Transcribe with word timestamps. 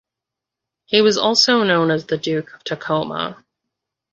He 0.85 1.01
was 1.03 1.19
also 1.19 1.61
known 1.63 1.91
as 1.91 2.07
the 2.07 2.17
Duke 2.17 2.55
of 2.55 2.63
Tacoma. 2.63 3.45